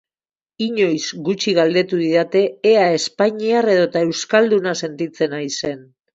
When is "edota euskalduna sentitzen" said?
3.75-5.35